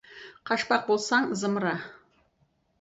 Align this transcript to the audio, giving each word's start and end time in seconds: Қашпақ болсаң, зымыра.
Қашпақ 0.51 0.87
болсаң, 0.87 1.29
зымыра. 1.45 1.77